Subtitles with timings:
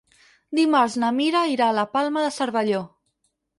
[0.59, 2.83] Dimarts na Mira irà a la Palma de Cervelló.